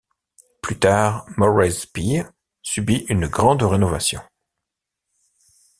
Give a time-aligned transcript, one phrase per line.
[0.63, 2.23] Plus tard, Morey's Pier
[2.65, 4.19] subit une grande rénovation.